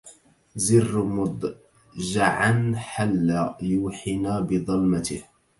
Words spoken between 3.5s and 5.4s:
يوحنا بظلمته